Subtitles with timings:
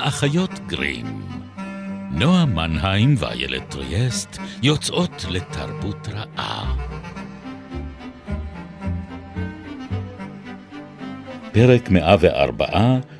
[0.00, 1.06] האחיות גרים.
[2.10, 6.76] נועה מנהיים ואיילת טריאסט יוצאות לתרבות רעה.
[11.52, 12.66] פרק 104,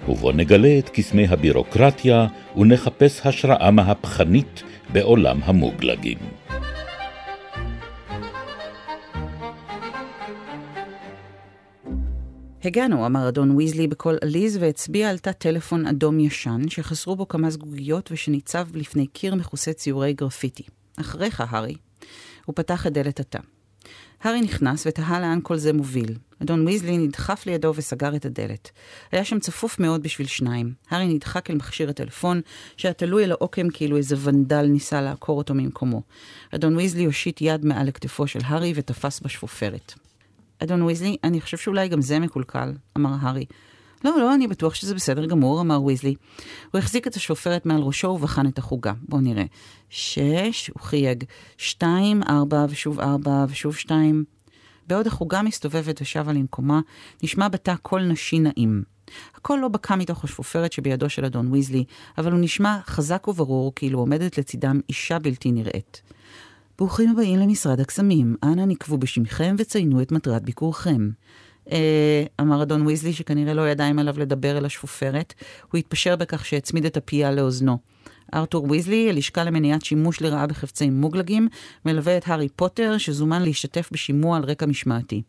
[0.09, 2.27] ובו נגלה את קסמי הבירוקרטיה
[2.57, 4.63] ונחפש השראה מהפכנית
[4.93, 6.19] בעולם המוגלגים.
[12.65, 17.51] הגענו, אמר אדון ויזלי בקול עליז, והצביע על תא טלפון אדום ישן, שחסרו בו כמה
[17.51, 20.63] זגוגיות ושניצב לפני קיר מכוסה ציורי גרפיטי.
[21.01, 21.75] אחריך, הארי.
[22.45, 23.39] הוא פתח את דלת התא.
[24.23, 26.15] הארי נכנס ותהה לאן כל זה מוביל.
[26.43, 28.71] אדון ויזלי נדחף לידו וסגר את הדלת.
[29.13, 30.73] היה שם צפוף מאוד בשביל שניים.
[30.91, 32.41] הארי נדחק אל מכשיר הטלפון,
[32.77, 36.03] שהיה תלוי על העוקם כאילו איזה ונדל ניסה לעקור אותו ממקומו.
[36.55, 39.95] אדון ויזלי הושיט יד מעל לכתפו של הארי ותפס בשפופרת.
[40.63, 43.45] אדון ויזלי, אני חושב שאולי גם זה מקולקל, אמר הארי.
[44.05, 46.15] לא, לא, אני בטוח שזה בסדר גמור, אמר ויזלי.
[46.73, 48.93] הוא החזיק את השפופרת מעל ראשו ובחן את החוגה.
[49.09, 49.45] בואו נראה.
[49.91, 51.25] שש, הוא חייג.
[51.57, 54.25] שתיים, ארבע, ושוב ארבע, ושוב שתיים.
[54.87, 56.81] בעוד החוגה מסתובבת ושבה למקומה,
[57.23, 58.83] נשמע בתא קול נשי נעים.
[59.37, 61.85] הקול לא בקע מתוך השפופרת שבידו של אדון ויזלי,
[62.19, 66.03] אבל הוא נשמע חזק וברור כאילו עומדת לצידם אישה בלתי נראית.
[66.81, 71.11] ברוכים הבאים למשרד הקסמים, אנא נקבו בשמכם וציינו את מטרת ביקורכם.
[71.73, 75.35] אה, אמר אדון ויזלי, שכנראה לא ידע עם עליו לדבר אל השפופרת,
[75.71, 77.79] הוא התפשר בכך שהצמיד את הפייה לאוזנו.
[78.35, 81.49] ארתור ויזלי, הלשכה למניעת שימוש לרעה בחפצי מוגלגים,
[81.85, 85.23] מלווה את הארי פוטר, שזומן להשתתף בשימוע על רקע משמעתי.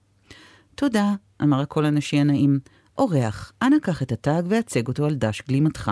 [0.75, 1.13] תודה,
[1.43, 2.59] אמר הקול הנשי הנעים.
[2.97, 5.91] אורח, אנא קח את הטאג והצג אותו על דש גלימתך.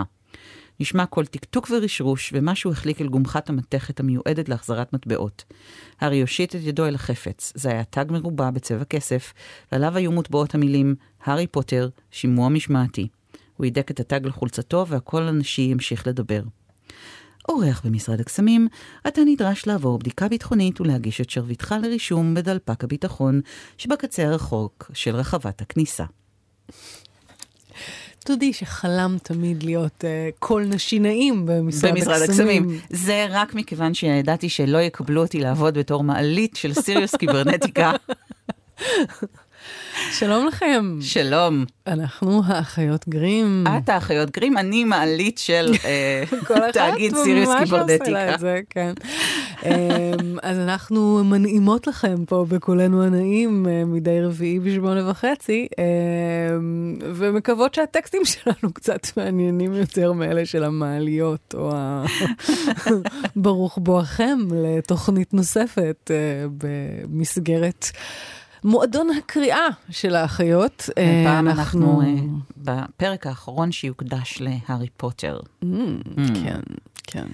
[0.80, 5.44] נשמע קול טקטוק ורשרוש, ומשהו החליק אל גומחת המתכת המיועדת להחזרת מטבעות.
[6.00, 7.52] הארי הושיט את ידו אל החפץ.
[7.54, 9.32] זה היה תג מרובע בצבע כסף,
[9.72, 13.08] ועליו היו מוטבעות המילים הארי פוטר, שימוע משמעתי.
[13.56, 16.42] הוא הידק את התג לחולצתו, והקול הנשי המשיך לדבר.
[17.48, 18.68] אורח במשרד הקסמים,
[19.08, 23.40] אתה נדרש לעבור בדיקה ביטחונית ולהגיש את שרביטך לרישום בדלפק הביטחון
[23.78, 26.04] שבקצה הרחוק של רחבת הכניסה.
[28.30, 32.62] תודי שחלם תמיד להיות uh, קול נשי נעים במשרד, במשרד הקסמים.
[32.62, 32.80] הקסמים.
[32.90, 37.92] זה רק מכיוון שידעתי שלא יקבלו אותי לעבוד בתור מעלית של סיריוס קיברנטיקה.
[40.18, 40.98] שלום לכם.
[41.00, 41.64] שלום.
[41.86, 43.64] אנחנו האחיות גרים.
[43.78, 46.22] את האחיות גרים, אני מעלית של אה,
[46.72, 48.34] תאגיד כל סיריוס אחת ממש עושה לה קיברנטיקה.
[48.34, 48.92] את זה, כן.
[49.64, 57.74] אמ, אז אנחנו מנעימות לכם פה בקולנו הנעים אה, מדי רביעי בשמונה וחצי, אמ, ומקוות
[57.74, 62.04] שהטקסטים שלנו קצת מעניינים יותר מאלה של המעליות, או ה...
[63.36, 67.86] ברוך בואכם לתוכנית נוספת אה, במסגרת
[68.64, 70.90] מועדון הקריאה של האחיות.
[70.98, 72.02] אה, הפעם אנחנו
[72.56, 75.40] בפרק האחרון שיוקדש להארי פוטר.
[75.64, 75.66] Mm,
[76.16, 76.60] כן,
[77.06, 77.26] כן.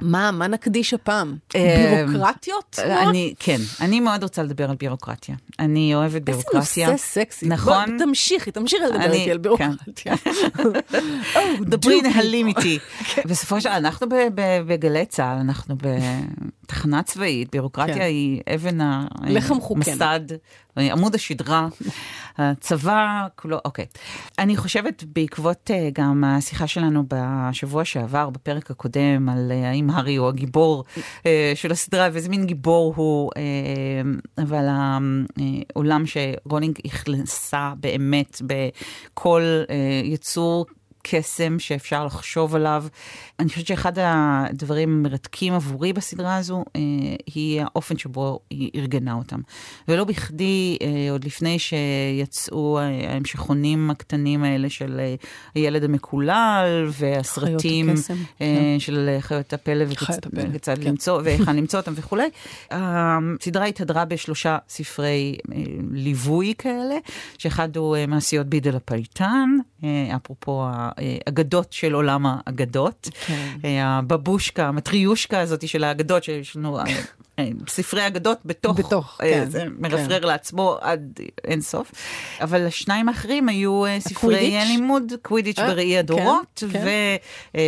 [0.00, 1.36] מה, מה נקדיש הפעם?
[1.54, 2.78] אה, בירוקרטיות?
[2.86, 3.10] נועה?
[3.10, 5.34] אני, כן, אני מאוד רוצה לדבר על בירוקרטיה.
[5.58, 6.90] אני אוהבת איזה בירוקרטיה.
[6.90, 7.46] נושא סקסי.
[7.46, 7.98] נכון.
[7.98, 10.14] תמשיכי, תמשיכי לדבר איתי על בירוקרטיה.
[11.34, 12.02] Oh, דברי.
[12.02, 12.78] נהלים איתי.
[13.14, 13.22] כן.
[13.26, 14.06] בסופו של דבר, אנחנו
[14.66, 15.74] בגלי צה"ל, אנחנו
[16.66, 18.00] בתחנה צבאית, בירוקרטיה כן.
[18.00, 19.80] היא אבן ה- לחם חוקנו.
[19.94, 20.20] מסד,
[20.76, 21.68] עמוד השדרה,
[22.40, 23.86] הצבא, כולו, אוקיי.
[24.38, 30.16] אני חושבת בעקבות אה, גם השיחה שלנו בשבוע שעבר, בפרק הקודם, על אה, האם הארי
[30.16, 30.84] הוא הגיבור
[31.26, 33.30] אה, של הסדרה, ואיזה מין גיבור הוא,
[34.38, 39.42] אבל העולם שרולינג הכנסה באמת בכל
[40.04, 40.66] יצור
[41.02, 42.84] קסם שאפשר לחשוב עליו.
[43.38, 46.80] אני חושבת שאחד הדברים המרתקים עבורי בסדרה הזו אה,
[47.26, 49.40] היא האופן שבו היא ארגנה אותם.
[49.88, 55.14] ולא בכדי, אה, עוד לפני שיצאו אה, ההמשכונים הקטנים האלה של אה,
[55.54, 60.88] הילד המקולל, והסרטים הקסם, אה, של חיות הפלא וכיצד כן.
[60.88, 62.28] למצוא, והיכן למצוא אותם וכולי.
[62.70, 65.56] הסדרה התהדרה בשלושה ספרי אה,
[65.92, 66.94] ליווי כאלה,
[67.38, 69.50] שאחד הוא אה, מעשיות בידל הפייטן,
[69.84, 70.64] אה, אפרופו
[71.00, 73.08] האגדות של עולם האגדות.
[73.26, 73.48] כן.
[73.64, 76.84] אה, הבבושקה, המטריושקה הזאת של האגדות, שיש לנו אה,
[77.38, 79.68] אה, ספרי אגדות בתוך, בתוך, כן, זה כן.
[79.78, 81.92] מרפרר לעצמו עד אין סוף.
[82.40, 84.58] אבל השניים האחרים היו ספרי?
[84.66, 86.84] לימוד, קווידיץ' בראי הדורות, כן, כן.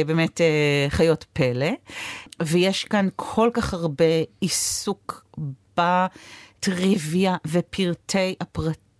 [0.05, 0.41] ובאמת
[0.89, 1.71] חיות פלא.
[2.43, 4.05] ויש כאן כל כך הרבה
[4.41, 5.25] עיסוק
[5.77, 8.92] בטריוויה ופרטי הפרטים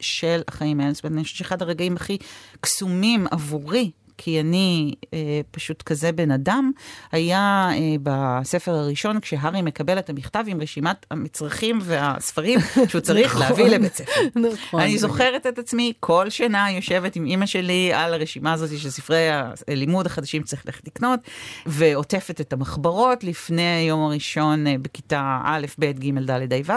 [0.00, 0.92] של החיים האלה.
[0.92, 2.18] זאת אומרת, אני חושבת שאחד הרגעים הכי
[2.60, 6.70] קסומים עבורי, כי אני אה, פשוט כזה בן אדם,
[7.12, 13.42] היה אה, בספר הראשון, כשהארי מקבל את המכתב עם רשימת המצרכים והספרים שהוא צריך נכון.
[13.42, 14.20] להביא לבית ספר.
[14.52, 14.80] נכון.
[14.80, 19.28] אני זוכרת את עצמי כל שנה יושבת עם אימא שלי על הרשימה הזאת של ספרי
[19.68, 21.20] הלימוד החדשים שצריך ללכת לקנות,
[21.66, 26.72] ועוטפת את המחברות לפני היום הראשון אה, בכיתה א', ב', ג', ד', ה', ו'.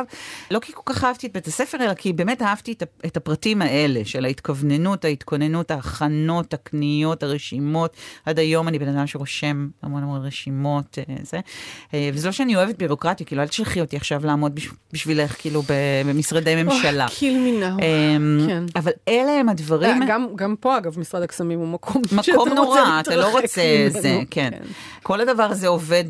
[0.51, 2.73] לא כי כל כך אהבתי את בית הספר, אלא כי באמת אהבתי
[3.05, 7.95] את, הפרטים האלה של ההתכווננות, ההתכוננות, ההכנות, הקניות, הרשימות.
[8.25, 11.39] עד היום אני בן אדם שרושם המון המון רשימות, אה, זה.
[11.93, 15.61] אה, וזה לא שאני אוהבת בירוקרטיה, כאילו, אל תשלחי אותי עכשיו לעמוד בש- בשבילך, כאילו,
[16.05, 17.07] במשרדי ממשלה.
[17.09, 17.75] קיל מינה.
[17.81, 18.63] אמ, כן.
[18.75, 20.03] אבל אלה הם הדברים...
[20.07, 23.61] גם, גם פה, אגב, משרד הקסמים הוא מקום מקום שאתה רוצה נורא, אתה לא רוצה.
[23.89, 24.49] זה, כן.
[25.03, 26.03] כל הדבר הזה עובד,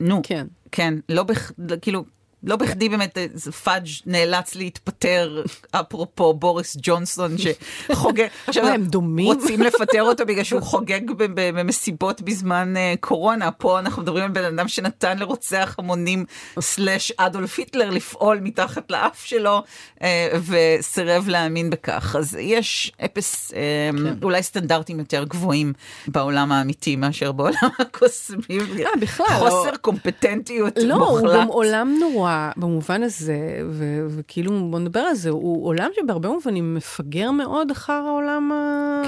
[0.00, 0.46] נו, כן.
[0.72, 1.52] כן, לא בכ...
[1.82, 2.04] כאילו...
[2.44, 3.26] לא בכדי באמת אה,
[3.64, 9.26] פאג' נאלץ להתפטר, אפרופו בוריס ג'ונסון שחוגג, עכשיו הם דומים.
[9.26, 11.00] רוצים לפטר אותו בגלל שהוא חוגג
[11.34, 16.24] במסיבות בזמן אה, קורונה, פה אנחנו מדברים על בן אדם שנתן לרוצח המונים
[16.60, 19.62] סלאש אדולף היטלר לפעול מתחת לאף שלו
[20.02, 23.94] אה, וסירב להאמין בכך, אז יש אפס, כן.
[24.22, 25.72] אולי סטנדרטים יותר גבוהים
[26.06, 28.58] בעולם האמיתי מאשר בעולם הקוסמי,
[29.00, 31.24] בכלל, חוסר לא- קומפטנטיות לא, מוחלט.
[31.24, 33.36] הוא גם עולם נורא במובן הזה,
[33.70, 38.50] ו- וכאילו, בוא נדבר על זה, הוא עולם שבהרבה מובנים מפגר מאוד אחר העולם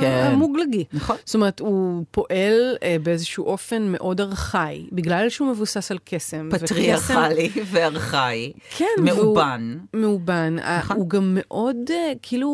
[0.00, 0.28] כן.
[0.32, 0.84] המוגלגי.
[0.92, 1.16] נכון.
[1.24, 6.48] זאת אומרת, הוא פועל אה, באיזשהו אופן מאוד ארכאי, בגלל שהוא מבוסס על קסם.
[6.52, 9.76] וקסם- פטריארכלי וארכאי, כן, מאובן.
[9.94, 10.56] והוא מאובן.
[10.78, 10.96] נכון.
[10.96, 12.50] הוא גם מאוד אה, כאילו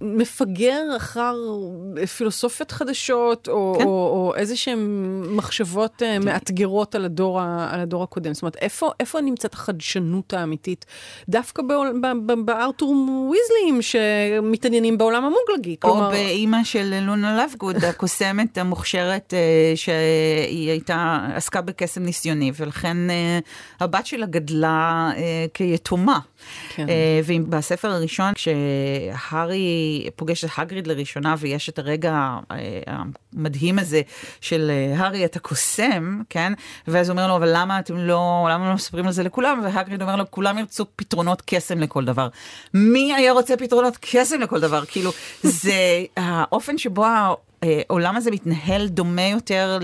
[0.00, 1.36] מפגר אחר
[2.16, 3.84] פילוסופיות חדשות, או, כן.
[3.84, 4.78] או, או איזה שהן
[5.30, 8.34] מחשבות אה, מאתגרות על הדור, ה- על הדור הקודם.
[8.34, 9.18] זאת אומרת, איפה, איפה
[9.50, 10.86] נמצאת החדשנות האמיתית?
[11.28, 11.62] דווקא
[12.44, 12.94] בארתור
[13.30, 15.76] ויזלים שמתעניינים בעולם המוגלגי.
[15.84, 23.10] או כלומר, באימא של לונה לבגוד, הקוסמת המוכשרת, אה, שהיא הייתה, עסקה בקסם ניסיוני, ולכן
[23.10, 23.38] אה,
[23.80, 26.18] הבת שלה גדלה אה, כיתומה.
[26.68, 26.88] כן.
[26.88, 34.02] אה, ובספר הראשון, כשהארי פוגש את הגריד לראשונה, ויש את הרגע אה, המדהים הזה
[34.40, 36.52] של אה, הארי, אתה קוסם, כן?
[36.88, 39.60] ואז הוא אומר לו, אבל למה אתם לא, למה לא מספרים על זה לכולם?
[39.64, 42.28] והגריד אומר לו, כולם ירצו פתרונות קסם לכל דבר.
[42.74, 44.84] מי היה רוצה פתרונות קסם לכל דבר?
[44.84, 45.10] כאילו,
[45.42, 47.04] זה האופן שבו...
[47.64, 49.78] העולם הזה מתנהל דומה יותר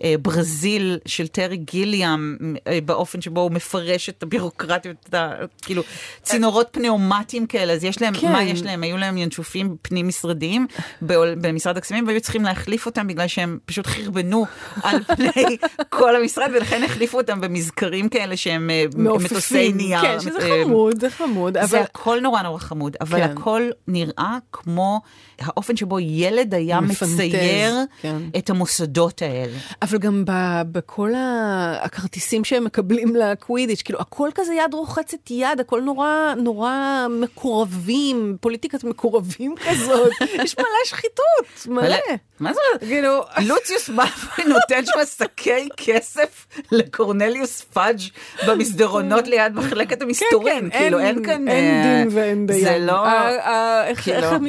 [0.00, 2.36] לברזיל של טרי גיליאם,
[2.66, 5.32] אה, באופן שבו הוא מפרש את הבירוקרטיות, את ה-
[5.62, 5.82] כאילו
[6.22, 8.32] צינורות פנאומטיים כאלה, אז יש להם, כן.
[8.32, 8.82] מה יש להם?
[8.82, 10.66] היו להם ינשופים פנים-משרדיים
[11.02, 14.46] בעול- במשרד הקסמים, והיו צריכים להחליף אותם בגלל שהם פשוט חרבנו
[14.82, 15.56] על פני
[15.88, 18.84] כל המשרד, ולכן החליפו אותם במזכרים כאלה שהם אה.
[18.96, 20.00] מטוסי נייר.
[20.00, 21.52] כן, שזה אה, חמוד, זה חמוד.
[21.54, 23.30] זה אבל הכל נורא נורא חמוד, אבל כן.
[23.32, 25.00] הכל נראה כמו
[25.40, 28.16] האופן שבו ילד היה מפנטז, מצייר כן.
[28.38, 29.56] את המוסדות האלה.
[29.82, 30.32] אבל גם ב,
[30.72, 31.12] בכל
[31.80, 36.72] הכרטיסים שהם מקבלים לקווידיץ', כאילו הכל כזה יד רוחצת יד, הכל נורא נורא
[37.10, 41.96] מקורבים, פוליטיקת מקורבים כזאת, יש מלא שחיתות, מלא.
[42.40, 42.60] מה זה?
[42.86, 47.98] כאילו, לוציוס מאפוי נותן שם שקי כסף לקורנליוס פאג'
[48.46, 51.34] במסדרונות ליד מחלקת המסתורין, כאילו אין כאן...
[51.34, 52.60] כן, אין אה, דין ואין דיין.
[52.64, 53.06] זה לא...
[53.06, 54.44] ה- איך כאילו- איך הם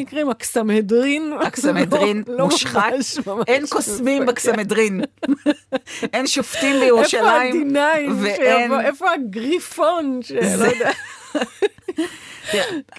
[2.19, 4.25] אקסמדרין לא- מושחת, ממש, ממש אין קוסמים.
[4.25, 5.01] בקסמדרין,
[6.13, 8.61] אין שופטים איפה בירושלים, ה-D9 ואין...
[8.61, 10.91] שיבוא, איפה הגריפון שלא יודע.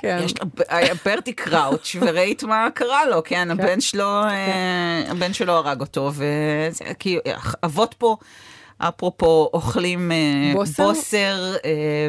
[0.00, 0.26] כן.
[0.68, 6.10] היה ברטי קראוץ', וראית מה קרה לו, כן, הבן שלו, אה, הבן שלו הרג אותו,
[6.14, 7.18] וזה, כי
[7.64, 8.16] אבות פה,
[8.78, 11.54] אפרופו, אוכלים אה, בוסר?
[11.64, 12.08] אה,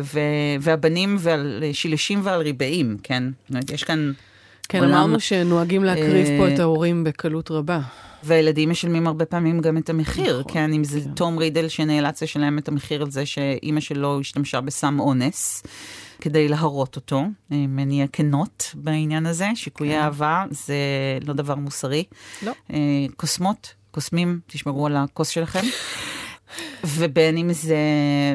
[0.59, 3.23] והבנים ועל שילשים ועל ריבעים, כן,
[3.73, 4.11] יש כאן...
[4.69, 7.79] כן, עולם- אמרנו שנוהגים להקריב פה אה, את ההורים בקלות רבה.
[8.23, 11.11] והילדים משלמים הרבה פעמים גם את המחיר, נכון, כן, אם זה כן.
[11.11, 15.63] תום רידל שנאלץ לשלם את המחיר על זה שאימא שלו השתמשה בסם אונס.
[16.21, 20.75] כדי להרות אותו, אם נהיה כנות בעניין הזה, שיקויי אהבה זה
[21.27, 22.03] לא דבר מוסרי.
[22.43, 22.51] לא.
[22.73, 22.77] אה,
[23.17, 25.59] קוסמות, קוסמים, תשמרו על הכוס שלכם.
[26.97, 27.77] ובין אם זה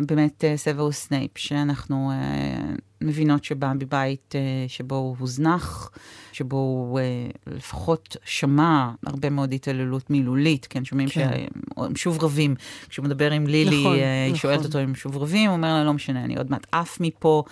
[0.07, 5.91] באמת אה, סוורוס סנייפ, שאנחנו אה, מבינות שבא מבית אה, שבו הוא הוזנח,
[6.33, 7.05] שבו הוא אה,
[7.47, 11.31] לפחות שמע הרבה מאוד התעללות מילולית, כן, שומעים כן.
[11.77, 12.55] שהם שוב רבים.
[12.89, 14.39] כשהוא מדבר עם לילי, נכון, אה, היא נכון.
[14.39, 17.01] שואלת אותו אם הם שוב רבים, הוא אומר לה, לא משנה, אני עוד מעט עף
[17.01, 17.43] מפה.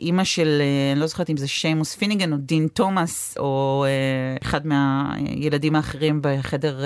[0.00, 3.84] אימא של, אני לא זוכרת אם זה שיימוס פיניגן או דין תומאס, או
[4.42, 6.80] אחד מהילדים האחרים בחדר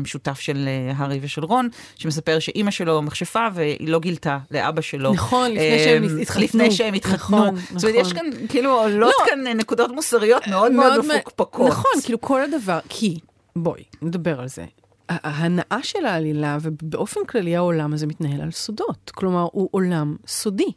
[0.00, 5.12] משותף של אה, הארי ושל רון, שמספר שאימא שלו מכשפה והיא לא גילתה לאבא שלו.
[5.12, 6.44] נכון, לפני שהם אה, התחתנו.
[6.44, 7.36] לפני שהם התחתנו.
[7.36, 8.30] נכון, זאת אומרת, יש נכון.
[8.30, 9.26] כאן, כאילו, עולות לא.
[9.26, 11.68] כאן אה, נקודות מוסריות מאוד מאוד מפוקפקות.
[11.68, 13.18] נכון, כאילו כל הדבר, כי,
[13.56, 14.64] בואי, נדבר על זה.
[15.08, 19.10] ההנאה של העלילה, ובאופן כללי העולם הזה מתנהל על סודות.
[19.14, 20.72] כלומר, הוא עולם סודי.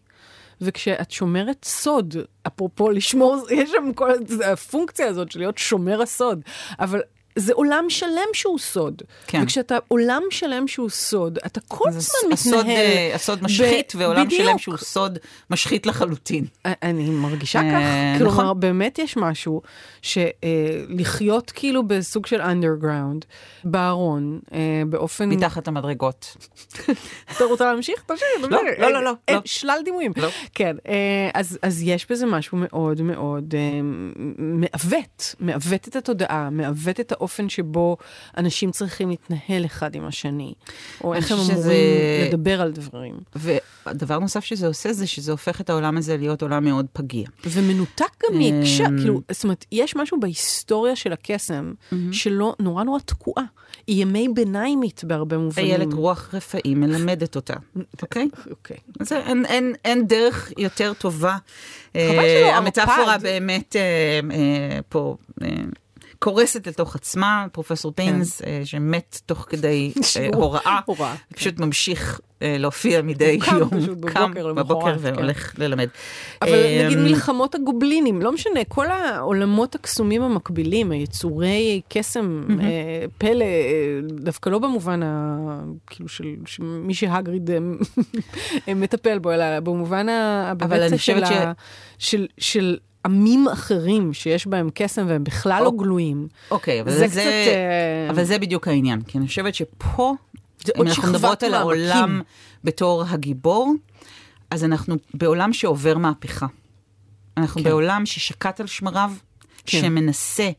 [0.62, 2.16] וכשאת שומרת סוד,
[2.48, 4.10] אפרופו לשמור, יש שם כל
[4.46, 6.42] הפונקציה הזאת של להיות שומר הסוד,
[6.80, 7.02] אבל
[7.36, 9.02] זה עולם שלם שהוא סוד.
[9.28, 9.44] כן.
[9.44, 12.76] וכשאתה עולם שלם שהוא סוד, אתה כל הזמן הסוד, מתנהל.
[12.78, 14.42] אה, הסוד משחית, ב- ועולם בדיוק.
[14.42, 15.20] שלם שהוא סוד
[15.50, 16.46] משחית לחלוטין.
[16.66, 17.72] אני מרגישה אה,
[18.16, 18.60] כך, כלומר, נכון.
[18.60, 19.62] באמת יש משהו
[20.02, 23.26] שלחיות כאילו בסוג של underground,
[23.64, 24.60] בארון, אה,
[24.90, 25.30] באופן...
[25.30, 26.36] מתחת למדרגות.
[27.36, 28.04] אתה רוצה להמשיך?
[28.06, 28.52] תמשיך, תמשיך.
[28.80, 29.42] לא, לא, לא, אין לא.
[29.46, 30.12] שלל דימויים.
[30.18, 30.30] לא.
[30.56, 33.80] כן, אה, אז אז יש בזה משהו מאוד מאוד אה,
[34.38, 37.98] מעוות, מעוות את התודעה, מעוות את האופן שבו
[38.38, 40.54] אנשים צריכים להתנהל אחד עם השני,
[41.04, 43.16] או איך הם חושבת אמורים שזה- לדבר על דברים.
[43.36, 47.28] ודבר נוסף שזה עושה זה שזה הופך את העולם הזה להיות עולם מאוד פגיע.
[47.46, 51.74] ומנותק גם מהקשר, אמ, כאילו, זאת אומרת, יש משהו בהיסטוריה של הקסם
[52.12, 53.44] שלא, נורא נורא תקועה.
[53.88, 55.68] היא ימי ביניימית בהרבה מובנים.
[55.72, 57.54] איילת רוח רפאי מלמדת אותה,
[58.02, 58.30] אוקיי?
[58.52, 58.78] אוקיי.
[59.00, 61.38] אז אין, אין, אין דרך יותר טובה.
[61.94, 63.24] חבל אה, שלא המטאפורה ערפד.
[63.24, 63.82] באמת אה,
[64.32, 65.48] אה, פה אה,
[66.20, 72.56] קורסת לתוך עצמה, פרופסור פיינס, אה, שמת תוך כדי אה, הוראה, הוראה, פשוט ממשיך אה,
[72.60, 73.70] להופיע מדי הוא יום.
[73.70, 75.16] פשוט בבוקר קם למחרת, בבוקר כן.
[75.16, 75.88] והולך ללמד.
[76.42, 82.44] אבל נגיד מלחמות הגובלינים, לא משנה, כל העולמות הקסומים המקבילים, היצורי קסם,
[83.18, 83.46] פלא,
[84.10, 85.38] דווקא לא במובן ה...
[85.88, 87.50] כאילו של מי שהגריד
[88.76, 90.52] מטפל בו, אלא במובן ה...
[90.52, 91.52] אבל אני חושבת ה-
[91.98, 92.78] של...
[93.06, 95.80] עמים אחרים שיש בהם קסם והם בכלל לא אוקיי.
[95.80, 96.28] גלויים.
[96.52, 100.14] אוקיי, אבל זה זה, קצת, אה, אבל זה בדיוק העניין, כי אני חושבת שפה,
[100.66, 101.54] זה אם אנחנו מדברות על.
[101.54, 102.22] העולם
[102.64, 103.74] בתור הגיבור,
[104.52, 106.48] אז אנחנו בעולם שעובר מהפכה.
[107.38, 107.70] אנחנו כן.
[107.70, 109.12] בעולם ששקט על שמריו,
[109.66, 109.82] כן.
[109.82, 110.50] שמנסה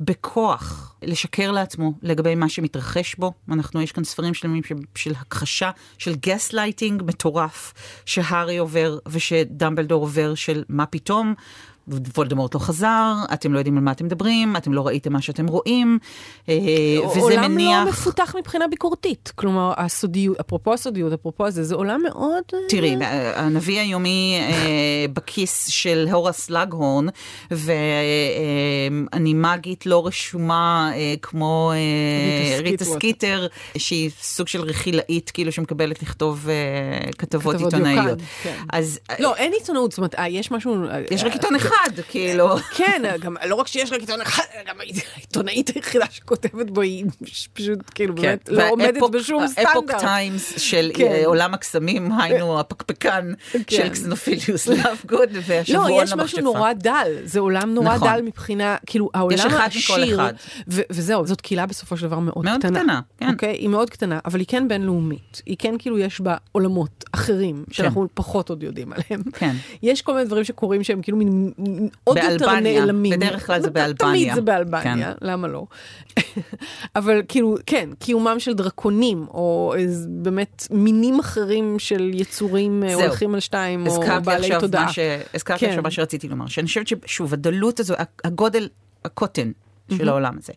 [0.00, 3.32] בכוח לשקר לעצמו לגבי מה שמתרחש בו.
[3.48, 7.72] אנחנו, יש כאן ספרים שלמים של, של הכחשה, של גס לייטינג מטורף,
[8.06, 11.34] שהארי עובר ושדמבלדור עובר של מה פתאום.
[11.88, 15.46] וולדמורט לא חזר, אתם לא יודעים על מה אתם מדברים, אתם לא ראיתם מה שאתם
[15.46, 15.98] רואים,
[16.48, 16.54] אה,
[17.10, 17.84] וזה עולם מניח...
[17.84, 19.32] לא מפותח מבחינה ביקורתית.
[19.34, 22.42] כלומר, הסודיות, אפרופו הסודיות, אפרופו זה, זה עולם מאוד...
[22.54, 22.96] אה, תראי,
[23.34, 27.06] הנביא היומי אה, בכיס של הוראס סלאגהורן,
[27.50, 33.46] ואנימאגית לא רשומה אה, כמו אה, ריטה סקיטר.
[33.78, 38.18] שהיא סוג של רכילאית, כאילו שמקבלת לכתוב אה, כתבות עיתונאיות.
[38.42, 38.56] כן.
[38.72, 40.84] אז אה, לא, אין עיתונאות, זאת אומרת, אה, יש משהו...
[40.88, 42.56] אה, יש רק אה, עיתון אחד, כאילו.
[42.76, 44.76] כן, גם לא רק שיש רק עיתון אחד, גם
[45.14, 47.04] העיתונאית היחידה שכותבת בו היא
[47.52, 50.00] פשוט כאילו כן, באמת לא עומדת בשום ה Epoch סטנדרט.
[50.00, 51.04] Times של כן.
[51.04, 53.88] אה, עולם הקסמים, היינו הפקפקן של כן.
[53.88, 56.22] קסנופיליוס לאבגוד, והשבועון לא, למכשפה.
[56.22, 58.08] יש משהו נורא דל, זה עולם נורא נכון.
[58.08, 60.32] דל מבחינה, כאילו העולם אחד העשיר, אחד.
[60.68, 62.80] וזהו, זאת קהילה בסופו של דבר מאוד, מאוד קטנה.
[62.80, 63.32] קטנה, כן.
[63.32, 63.50] אוקיי?
[63.50, 65.42] היא מאוד קטנה, אבל היא כן בינלאומית.
[65.46, 69.22] היא כן כאילו יש בה עולמות אחרים, שאנחנו פחות עוד יודעים עליהם.
[69.32, 69.56] כן.
[69.82, 71.52] יש כל מיני דברים שקורים שהם כאילו מין
[72.04, 73.12] עוד יותר נעלמים.
[73.12, 74.34] בדרך כלל זה תמיד באלבניה.
[74.34, 75.66] זה באלבניה, למה לא?
[76.96, 79.74] אבל כאילו, כן, קיומם של דרקונים, או
[80.08, 83.00] באמת מינים אחרים של יצורים אה, זהו.
[83.00, 84.92] הולכים על שתיים, או בעלי תודעה.
[84.92, 84.98] ש...
[85.34, 85.68] הזכרתי כן.
[85.68, 88.68] עכשיו מה שרציתי לומר, שאני חושבת ששוב, הדלות הזו, הגודל,
[89.04, 89.52] הקוטן
[89.98, 90.52] של העולם הזה,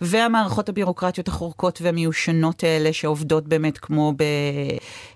[0.00, 4.12] והמערכות הבירוקרטיות החורקות והמיושנות האלה, שעובדות באמת כמו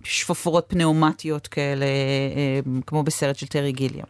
[0.02, 4.04] בשפופרות פנאומטיות כאלה, אה, כמו בסרט של טרי גיליאם.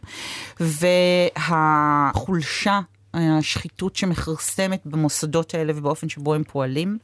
[1.49, 2.79] והחולשה,
[3.13, 6.97] השחיתות שמכרסמת במוסדות האלה ובאופן שבו הם פועלים,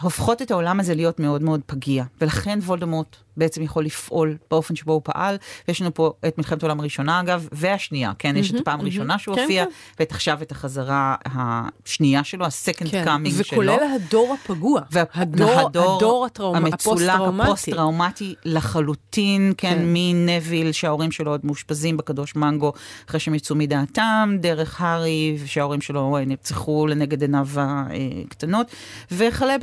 [0.00, 4.92] הופכות את העולם הזה להיות מאוד מאוד פגיע, ולכן וולדמורט בעצם יכול לפעול באופן שבו
[4.92, 5.36] הוא פעל,
[5.68, 9.34] ויש לנו פה את מלחמת העולם הראשונה אגב, והשנייה, כן, יש את הפעם הראשונה שהוא
[9.34, 9.70] כן, הופיע, כן.
[9.98, 13.38] ואת עכשיו את החזרה השנייה שלו, ה-second כן, coming שלו.
[13.38, 14.80] וכולל הדור הפגוע,
[15.14, 15.50] הדור,
[15.96, 16.56] הדור הטראומ...
[16.56, 17.10] המצולק,
[17.40, 18.34] הפוסט-טראומטי.
[18.44, 19.82] לחלוטין, כן, כן.
[19.84, 22.72] מנביל, שההורים שלו עוד מאושפזים בקדוש מנגו
[23.08, 28.66] אחרי שהם יצאו מדעתם, דרך הארי, שההורים שלו אה, נרצחו לנגד עיניו הקטנות,
[29.12, 29.58] וכלה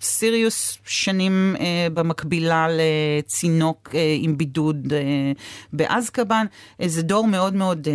[0.00, 5.32] בסיריוס שנים אה, במקבילה לצינוק אה, עם בידוד אה,
[5.72, 6.46] באזקבאן.
[6.80, 7.94] אה, זה דור מאוד מאוד אה,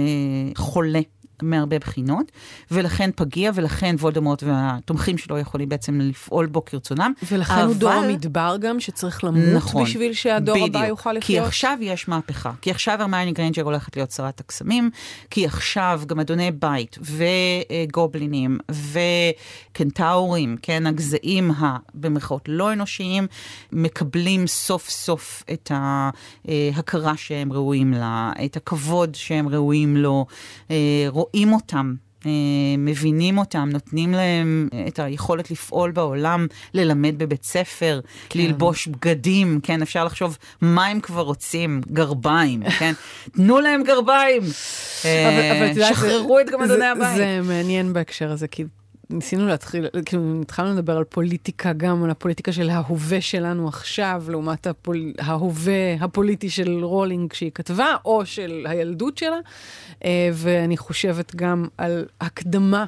[0.58, 1.00] חולה.
[1.44, 2.32] מהרבה בחינות,
[2.72, 7.14] ולכן פגיע, ולכן וולדמורט והתומכים שלו יכולים בעצם לפעול בו כרצונם.
[7.32, 7.64] ולכן אבל...
[7.64, 11.26] הוא דור המדבר גם, שצריך למות נכון, בשביל שהדור בדיוק, הבא יוכל לחיות.
[11.26, 12.52] כי עכשיו יש מהפכה.
[12.62, 14.90] כי עכשיו הרמייני גריינג'ר הולכת להיות שרת הקסמים,
[15.30, 18.58] כי עכשיו גם גמדוני בית, וגובלינים,
[19.72, 21.52] וקנטאורים, כן, הגזעים
[21.94, 23.28] במרכאות לא אנושיים,
[23.72, 30.26] מקבלים סוף סוף את ההכרה שהם ראויים לה, את הכבוד שהם ראויים לו,
[30.72, 30.76] אה,
[31.34, 31.94] רואים אותם.
[32.26, 32.32] אה,
[32.78, 38.40] מבינים אותם, נותנים להם את היכולת לפעול בעולם, ללמד בבית ספר, כן.
[38.40, 42.94] ללבוש בגדים, כן, אפשר לחשוב מה הם כבר רוצים, גרביים, כן?
[43.32, 44.42] תנו להם גרביים.
[45.04, 47.18] אבל, אבל אה, שחררו את גמדוני הבית.
[47.18, 48.64] זה מעניין בהקשר הזה, כי
[49.12, 54.68] ניסינו להתחיל, כאילו, התחלנו לדבר על פוליטיקה, גם על הפוליטיקה של ההווה שלנו עכשיו, לעומת
[54.68, 59.38] הפול, ההווה הפוליטי של רולינג שהיא כתבה, או של הילדות שלה.
[60.06, 62.86] אה, ואני חושבת גם על הקדמה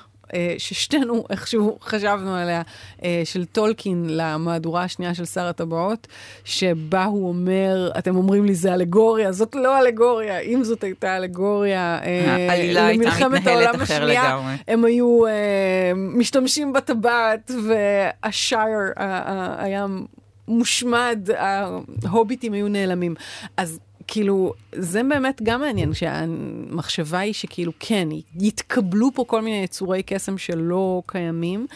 [0.58, 2.62] ששתינו איכשהו חשבנו עליה,
[3.04, 6.08] אה, של טולקין למהדורה השנייה של שר הטבעות,
[6.44, 12.00] שבה הוא אומר, אתם אומרים לי זה אלגוריה, זאת לא אלגוריה, אם זאת הייתה אלגוריה
[12.04, 15.22] אה, למלחמת העולם השנייה, הם היו
[15.96, 18.80] משתמשים בטבעת והשייר
[19.58, 19.86] היה
[20.48, 21.30] מושמד,
[22.06, 23.16] ההוביטים היו נעלמים.
[23.58, 23.80] אז
[24.14, 28.08] כאילו, זה באמת גם מעניין, שהמחשבה היא שכאילו, כן,
[28.40, 31.68] יתקבלו פה כל מיני יצורי קסם שלא קיימים,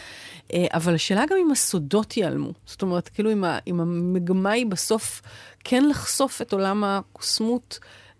[0.52, 2.52] אה, אבל השאלה גם אם הסודות ייעלמו.
[2.66, 5.22] זאת אומרת, כאילו, אם, אם המגמה היא בסוף
[5.64, 7.78] כן לחשוף את עולם הקוסמות,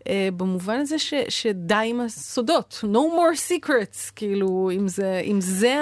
[0.09, 5.77] אה, במובן הזה ש, שדי עם הסודות, no more secrets, כאילו, אם זה, אם זה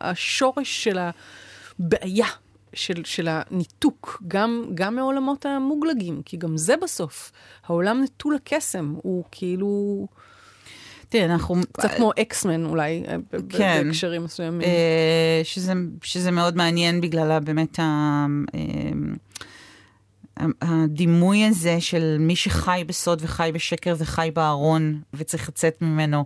[0.00, 2.28] השורש של הבעיה.
[2.74, 7.32] של, של הניתוק, גם, גם מעולמות המוגלגים, כי גם זה בסוף,
[7.66, 10.06] העולם נטול הקסם, הוא כאילו...
[11.08, 11.56] תראה, אנחנו...
[11.72, 13.16] קצת כמו אקסמן אולי, אה,
[13.48, 14.60] כן, בהקשרים מסוימים.
[14.60, 18.26] אה, שזה, שזה מאוד מעניין בגלל באמת ה...
[18.54, 18.60] אה,
[20.62, 26.24] הדימוי הזה של מי שחי בסוד וחי בשקר וחי בארון וצריך לצאת ממנו,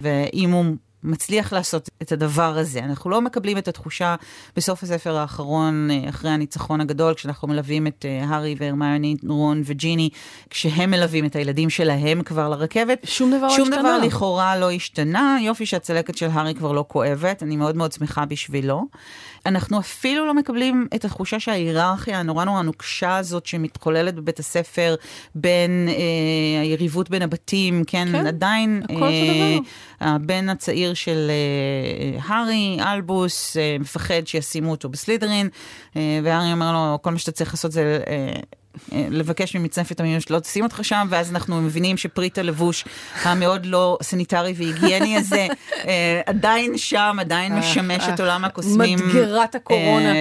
[0.00, 0.64] ואם הוא
[1.02, 2.78] מצליח לעשות את הדבר הזה.
[2.78, 4.14] אנחנו לא מקבלים את התחושה
[4.56, 10.10] בסוף הספר האחרון, אה, אחרי הניצחון הגדול, כשאנחנו מלווים את אה, הארי והרמיוני, רון וג'יני,
[10.50, 12.98] כשהם מלווים את הילדים שלהם כבר לרכבת.
[13.04, 13.64] שום דבר לא השתנה.
[13.64, 15.38] שום דבר לכאורה לא השתנה.
[15.42, 18.86] יופי שהצלקת של הארי כבר לא כואבת, אני מאוד מאוד שמחה בשבילו.
[19.46, 24.94] אנחנו אפילו לא מקבלים את התחושה שההיררכיה הנורא נורא נוקשה הזאת שמתחוללת בבית הספר
[25.34, 29.58] בין אה, היריבות בין הבתים, כן, כן עדיין אה,
[30.00, 35.48] הבן הצעיר של אה, הארי, אלבוס, אה, מפחד שישימו אותו בסלית'רין,
[35.96, 38.00] אה, והארי אומר לו, כל מה שאתה צריך לעשות זה...
[38.06, 38.40] אה,
[39.10, 42.84] לבקש ממצנפת המיון שלא תשים אותך שם, ואז אנחנו מבינים שפריט הלבוש
[43.22, 45.46] המאוד לא סניטרי והיגייני הזה,
[45.88, 48.98] אה, עדיין שם, עדיין אה, משמש את עולם הקוסמים.
[48.98, 50.12] מדגרת הקורונה.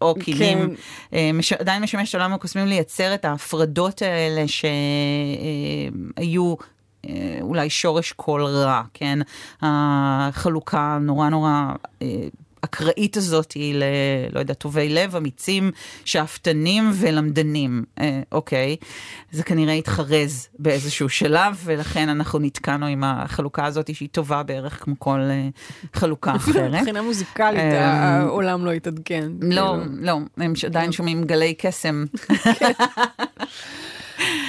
[0.00, 0.74] או כלים,
[1.10, 1.18] כן.
[1.34, 4.44] מש, עדיין משמש את עולם הקוסמים לייצר את ההפרדות האלה
[6.16, 6.54] שהיו
[7.40, 9.18] אולי שורש כל רע, כן?
[9.62, 11.50] החלוקה נורא נורא
[12.68, 13.82] האקראית הזאת היא ל...
[14.32, 15.70] לא יודע, טובי לב, אמיצים,
[16.04, 17.84] שאפתנים ולמדנים.
[18.00, 18.76] אה, אוקיי,
[19.30, 24.94] זה כנראה התחרז באיזשהו שלב, ולכן אנחנו נתקענו עם החלוקה הזאת שהיא טובה בערך כמו
[24.98, 25.48] כל אה,
[25.94, 26.74] חלוקה אחרת.
[26.74, 29.30] מבחינה מוזיקלית אה, העולם לא התעדכן.
[29.40, 29.96] לא, כאילו.
[30.00, 30.92] לא, הם עדיין כן.
[30.92, 32.04] שומעים גלי קסם.
[32.58, 32.72] כן.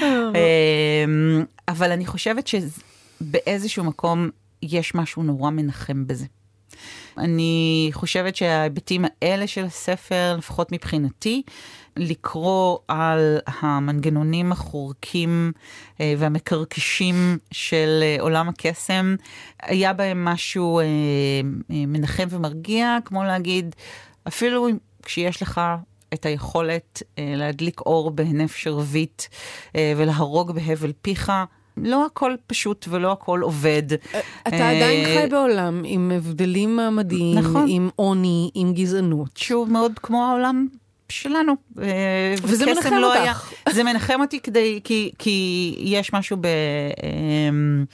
[0.02, 4.30] אמ, אבל אני חושבת שבאיזשהו מקום
[4.64, 6.26] יש משהו נורא מנחם בזה.
[7.18, 11.42] אני חושבת שההיבטים האלה של הספר, לפחות מבחינתי,
[11.98, 15.52] לקרוא על המנגנונים החורקים
[16.02, 19.16] אה, והמקרקשים של אה, עולם הקסם,
[19.62, 20.86] היה בהם משהו אה,
[21.70, 23.76] מנחם ומרגיע, כמו להגיד,
[24.28, 24.68] אפילו
[25.04, 25.62] כשיש לך
[26.14, 29.24] את היכולת להדליק אור בהינף שרביט
[29.76, 31.32] ולהרוג בהבל פיך,
[31.86, 33.84] לא הכל פשוט ולא הכל עובד.
[34.48, 37.66] אתה עדיין אה, חי בעולם עם הבדלים מעמדיים, נכון.
[37.70, 39.38] עם עוני, עם גזענות.
[39.38, 40.68] שהוא מאוד כמו העולם
[41.10, 41.54] שלנו.
[41.82, 43.22] אה, וזה מנחם לא אותך.
[43.66, 46.48] היה, זה מנחם אותי כדי, כי, כי יש משהו ב,
[47.04, 47.86] אמ,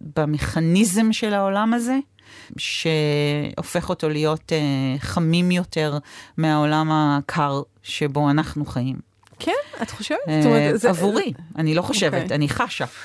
[0.00, 1.98] במכניזם של העולם הזה.
[2.56, 5.98] שהופך אותו להיות uh, חמים יותר
[6.36, 9.07] מהעולם הקר שבו אנחנו חיים.
[9.82, 10.18] את חושבת?
[10.28, 12.36] אה, עבורי, אני לא חושבת, אוקיי.
[12.36, 12.84] אני חשה.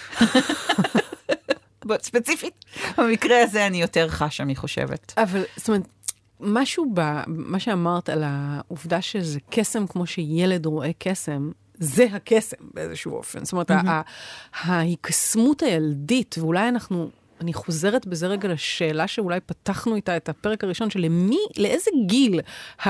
[2.02, 2.66] ספציפית,
[2.98, 5.14] במקרה הזה אני יותר חשה מחושבת.
[5.18, 5.88] אבל, זאת אומרת,
[6.40, 13.46] משהו במה שאמרת על העובדה שזה קסם כמו שילד רואה קסם, זה הקסם באיזשהו אופן.
[13.46, 13.72] זאת אומרת,
[14.54, 17.10] ההיקסמות הילדית, ואולי אנחנו
[17.44, 22.40] אני חוזרת בזה רגע לשאלה שאולי פתחנו איתה את הפרק הראשון, של למי, לאיזה גיל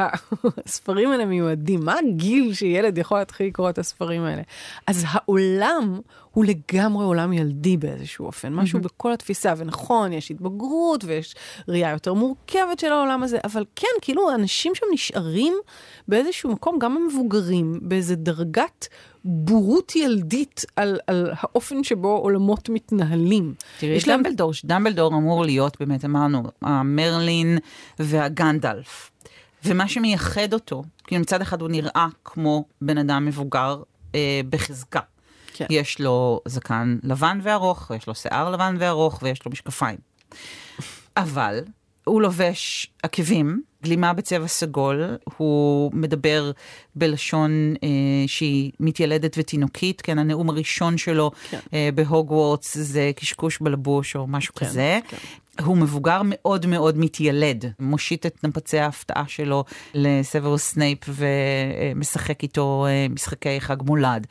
[0.66, 1.86] הספרים האלה מיועדים?
[1.86, 4.42] מה הגיל שילד יכול להתחיל לקרוא את הספרים האלה?
[4.88, 6.00] אז העולם
[6.32, 8.84] הוא לגמרי עולם ילדי באיזשהו אופן, משהו mm-hmm.
[8.84, 11.36] בכל התפיסה, ונכון, יש התבגרות ויש
[11.68, 15.54] ראייה יותר מורכבת של העולם הזה, אבל כן, כאילו, אנשים שם נשארים
[16.08, 18.88] באיזשהו מקום, גם המבוגרים, באיזה דרגת
[19.26, 23.54] בורות ילדית על, על האופן שבו עולמות מתנהלים.
[23.80, 24.78] תראי, יש דמבלדור, להם...
[24.78, 27.58] דמבלדור אמור להיות, באמת אמרנו, המרלין
[28.00, 29.12] והגנדלף.
[29.66, 33.82] ומה שמייחד אותו, כי מצד אחד הוא נראה כמו בן אדם מבוגר
[34.16, 35.00] אה, בחזקה.
[35.54, 35.66] כן.
[35.70, 39.98] יש לו זקן לבן וארוך, ויש לו שיער לבן וארוך, ויש לו משקפיים.
[41.18, 41.60] אבל
[42.04, 46.52] הוא לובש עקבים, גלימה בצבע סגול, הוא מדבר
[46.96, 47.90] בלשון אה,
[48.28, 51.60] שהיא מתיילדת ותינוקית, כן, הנאום הראשון שלו כן.
[51.74, 55.00] אה, בהוגוורטס זה קשקוש בלבוש או משהו כן, כזה.
[55.08, 55.18] כן.
[55.62, 59.64] הוא מבוגר מאוד מאוד מתיילד, מושיט את נפצי ההפתעה שלו
[59.94, 64.28] לסוורוס סנייפ ומשחק איתו אה, משחקי חג מולד.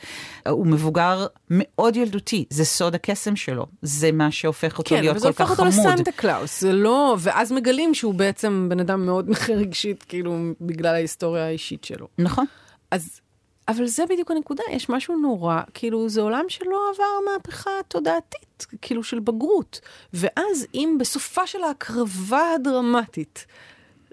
[0.49, 5.33] הוא מבוגר מאוד ילדותי, זה סוד הקסם שלו, זה מה שהופך אותו כן, להיות כל
[5.33, 5.59] כך חמוד.
[5.59, 9.31] כן, וזה הופך אותו לסנטה קלאוס, זה לא, ואז מגלים שהוא בעצם בן אדם מאוד
[9.49, 12.07] רגשית, כאילו, בגלל ההיסטוריה האישית שלו.
[12.19, 12.45] נכון.
[12.91, 13.21] אז
[13.69, 19.05] אבל זה בדיוק הנקודה, יש משהו נורא, כאילו זה עולם שלא עבר מהפכה תודעתית, כאילו
[19.05, 19.81] של בגרות.
[20.13, 23.47] ואז אם בסופה של ההקרבה הדרמטית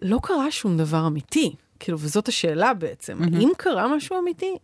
[0.02, 3.42] לא קרה שום דבר אמיתי, כאילו, וזאת השאלה בעצם, mm-hmm.
[3.42, 4.56] אם קרה משהו אמיתי,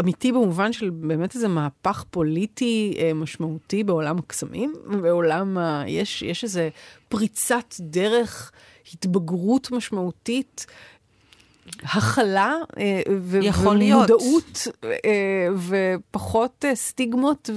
[0.00, 5.84] אמיתי במובן של באמת איזה מהפך פוליטי אה, משמעותי בעולם הקסמים, בעולם ה...
[5.86, 6.68] יש, יש איזה
[7.08, 8.52] פריצת דרך,
[8.92, 10.66] התבגרות משמעותית.
[11.82, 17.50] הכלה אה, ומודעות אה, ופחות אה, סטיגמות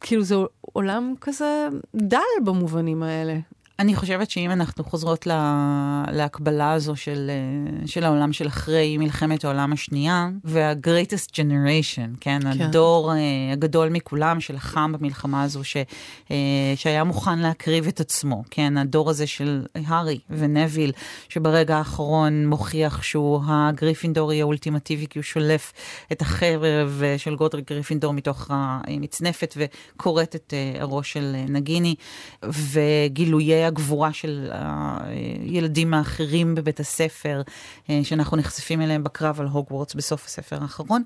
[0.00, 3.38] וכאילו זה עולם כזה דל במובנים האלה.
[3.78, 9.44] אני חושבת שאם אנחנו חוזרות לה, להקבלה הזו של, אה, של העולם של אחרי מלחמת
[9.44, 12.62] העולם השנייה, וה-greatest generation, כן, כן.
[12.62, 16.30] הדור uh, הגדול מכולם שלחם במלחמה הזו, ש, uh,
[16.76, 20.92] שהיה מוכן להקריב את עצמו, כן, הדור הזה של הארי ונביל,
[21.28, 25.72] שברגע האחרון מוכיח שהוא הגריפינדורי האולטימטיבי, כי הוא שולף
[26.12, 31.94] את החרב של גודריק גריפינדור מתוך המצנפת וכורת את הראש של נגיני,
[32.42, 37.42] וגילויי הגבורה של הילדים האחרים בבית הספר,
[37.90, 41.02] אה, שאנחנו נחשפים אליהם בקרב על הוגוורטס בסוף הספר האחרון.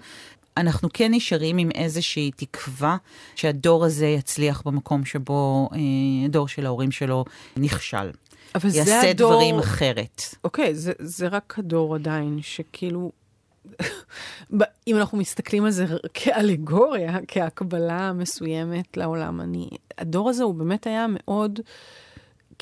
[0.56, 2.96] אנחנו כן נשארים עם איזושהי תקווה
[3.34, 5.78] שהדור הזה יצליח במקום שבו אה,
[6.24, 7.24] הדור של ההורים שלו
[7.56, 8.10] נכשל.
[8.54, 8.94] אבל זה הדור...
[8.94, 10.22] יעשה דברים אחרת.
[10.44, 13.12] אוקיי, זה, זה רק הדור עדיין, שכאילו...
[14.86, 19.68] אם אנחנו מסתכלים על זה כאלגוריה, כהקבלה מסוימת לעולם, אני,
[19.98, 21.60] הדור הזה הוא באמת היה מאוד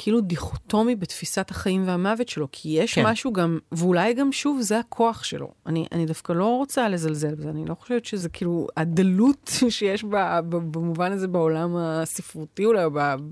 [0.00, 3.06] כאילו דיכוטומי בתפיסת החיים והמוות שלו, כי יש כן.
[3.06, 5.52] משהו גם, ואולי גם שוב, זה הכוח שלו.
[5.66, 10.40] אני, אני דווקא לא רוצה לזלזל בזה, אני לא חושבת שזה כאילו הדלות שיש בה,
[10.48, 12.82] במובן הזה בעולם הספרותי, אולי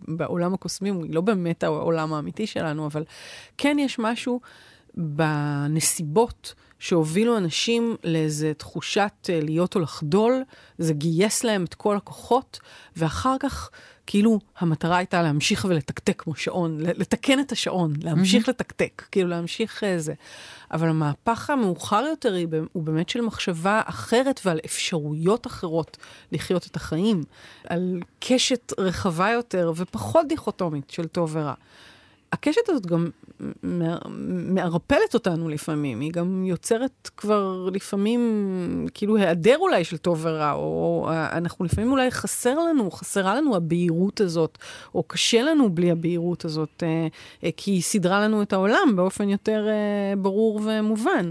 [0.09, 3.05] בעולם הקוסמי, היא לא באמת העולם האמיתי שלנו, אבל
[3.59, 4.41] כן יש משהו
[4.95, 6.55] בנסיבות.
[6.79, 10.43] שהובילו אנשים לאיזה תחושת אה, להיות או לחדול,
[10.79, 12.61] זה גייס להם את כל הכוחות,
[12.97, 13.71] ואחר כך
[14.07, 18.51] כאילו המטרה הייתה להמשיך ולתקתק כמו שעון, לתקן את השעון, להמשיך mm-hmm.
[18.51, 20.15] לתקתק, כאילו להמשיך uh, זה.
[20.73, 22.37] אבל המהפך המאוחר יותר
[22.73, 25.97] הוא באמת של מחשבה אחרת ועל אפשרויות אחרות
[26.33, 27.23] לחיות את החיים,
[27.69, 31.55] על קשת רחבה יותר ופחות דיכוטומית של טוב ורע.
[32.33, 33.11] הקשת הזאת גם
[34.49, 41.09] מערפלת אותנו לפעמים, היא גם יוצרת כבר לפעמים, כאילו היעדר אולי של טוב ורע, או
[41.13, 44.59] אנחנו לפעמים אולי חסר לנו, חסרה לנו הבהירות הזאת,
[44.95, 47.07] או קשה לנו בלי הבהירות הזאת, אה,
[47.45, 51.31] אה, כי היא סידרה לנו את העולם באופן יותר אה, ברור ומובן,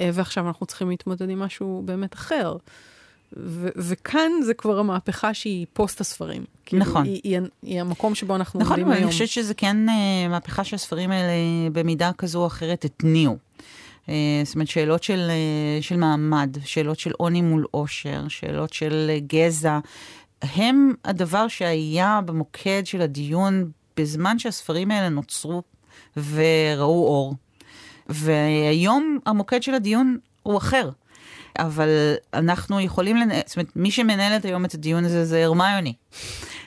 [0.00, 2.56] ועכשיו אנחנו צריכים להתמודד עם משהו באמת אחר.
[3.36, 6.44] ו- וכאן זה כבר המהפכה שהיא פוסט הספרים.
[6.66, 7.04] כאילו נכון.
[7.04, 8.92] היא, היא, היא המקום שבו אנחנו נכון, עומדים היום.
[8.92, 11.32] נכון, אבל אני חושבת שזה כן uh, מהפכה שהספרים האלה
[11.72, 13.36] במידה כזו או אחרת התניעו.
[14.06, 14.08] Uh,
[14.44, 19.34] זאת אומרת, שאלות של, uh, של מעמד, שאלות של עוני מול עושר, שאלות של uh,
[19.34, 19.78] גזע,
[20.42, 25.62] הם הדבר שהיה במוקד של הדיון בזמן שהספרים האלה נוצרו
[26.16, 27.34] וראו אור.
[28.08, 30.90] והיום המוקד של הדיון הוא אחר.
[31.58, 31.88] אבל
[32.34, 35.94] אנחנו יכולים לנהל, זאת אומרת, מי שמנהלת היום את הדיון הזה זה הרמיוני.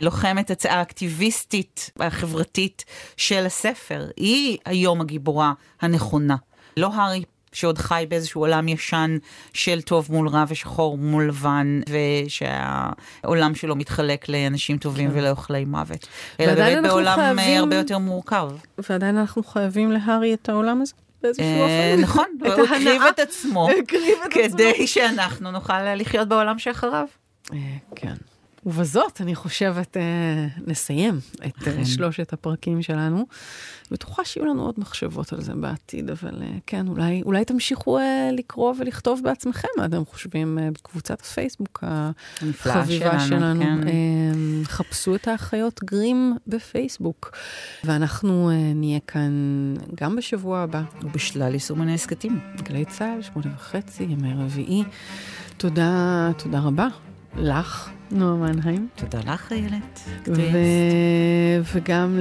[0.01, 2.85] לוחמת האקטיביסטית החברתית
[3.17, 4.07] של הספר.
[4.17, 6.35] היא היום הגיבורה הנכונה.
[6.77, 7.23] לא הארי
[7.53, 9.17] שעוד חי באיזשהו עולם ישן
[9.53, 15.17] של טוב מול רע ושחור מול לבן, ושהעולם שלו מתחלק לאנשים טובים כן.
[15.17, 16.07] ולאוכלי מוות.
[16.39, 17.59] אלא באמת בעולם חייבים...
[17.59, 18.51] הרבה יותר מורכב.
[18.89, 20.93] ועדיין אנחנו חייבים להארי את העולם הזה?
[21.23, 22.01] באיזשהו אה, אופן.
[22.01, 23.69] נכון, הוא הקריב את עצמו,
[24.31, 27.05] כדי שאנחנו נוכל לחיות בעולם שאחריו.
[27.53, 27.57] אה,
[27.95, 28.13] כן.
[28.65, 33.25] ובזאת, אני חושבת, אה, נסיים את אה, שלושת הפרקים שלנו.
[33.91, 38.29] בטוחה שיהיו לנו עוד מחשבות על זה בעתיד, אבל אה, כן, אולי, אולי תמשיכו אה,
[38.33, 43.27] לקרוא ולכתוב בעצמכם מה אתם חושבים אה, בקבוצת הפייסבוק החביבה שלנו.
[43.27, 43.61] שלנו.
[43.61, 43.87] כן.
[43.87, 43.93] אה,
[44.63, 47.31] חפשו את האחיות גרים בפייסבוק,
[47.83, 49.31] ואנחנו אה, נהיה כאן
[49.95, 50.81] גם בשבוע הבא.
[51.01, 52.39] ובשלל יישומני הסכתים.
[52.63, 54.83] גלי צה"ל, שמונה וחצי, ימי רביעי.
[55.57, 56.87] תודה, תודה רבה.
[57.37, 58.87] לך, נועה מנהיים.
[58.95, 59.99] תודה לך, איילת.
[60.27, 60.41] ו...
[61.73, 62.19] וגם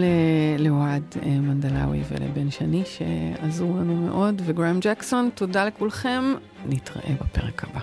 [0.58, 6.34] לאוהד אה, מנדלאווי ולבן שני שעזרו לנו מאוד, וגרם ג'קסון, תודה לכולכם,
[6.66, 7.80] נתראה בפרק הבא.